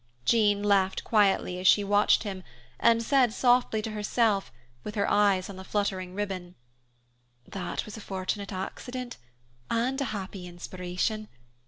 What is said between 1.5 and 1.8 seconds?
as